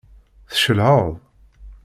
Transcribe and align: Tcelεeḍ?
Tcelεeḍ? 0.51 1.07